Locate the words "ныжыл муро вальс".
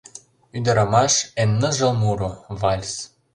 1.59-2.93